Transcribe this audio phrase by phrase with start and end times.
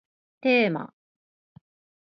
[0.41, 0.95] テーマ